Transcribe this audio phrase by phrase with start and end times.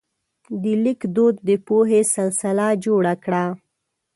[0.61, 3.45] د لیک دود د پوهې سلسله جوړه کړه.